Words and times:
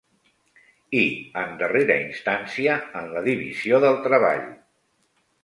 I, 0.99 1.03
en 1.41 1.53
darrera 1.59 1.97
instància, 2.05 2.79
en 3.03 3.13
la 3.19 3.25
divisió 3.29 3.83
del 3.87 4.01
treball. 4.09 4.43